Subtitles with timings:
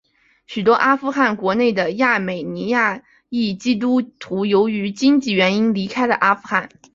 [0.47, 6.69] 许多阿富汗国内的亚美尼亚裔基督徒由于经济原因离开了阿富汗。